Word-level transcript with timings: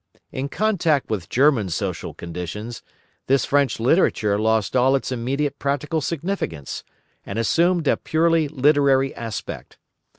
In 0.31 0.49
contact 0.49 1.11
with 1.11 1.29
German 1.29 1.69
social 1.69 2.15
conditions, 2.15 2.81
this 3.27 3.45
French 3.45 3.79
literature 3.79 4.39
lost 4.39 4.75
all 4.75 4.95
its 4.95 5.11
immediate 5.11 5.59
practical 5.59 6.01
significance, 6.01 6.83
and 7.23 7.37
assumed 7.37 7.87
a 7.87 7.97
purely 7.97 8.47
literary 8.47 9.13
aspect. 9.13 9.77